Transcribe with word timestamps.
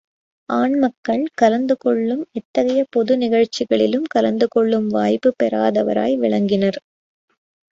ஆண் 0.49 0.77
மக்கள் 0.77 1.27
கலந்து 1.33 1.77
கொள்ளும் 1.77 2.23
எத்தகைய 2.31 2.85
பொது 2.89 3.15
திகழ்ச்சிகளிலும் 3.17 4.07
கலந்து 4.09 4.47
கொள்ளும் 4.47 4.87
வாய்ப்புப் 4.87 5.39
பெறாதவராய் 5.43 6.17
விளங்கினர். 6.17 6.81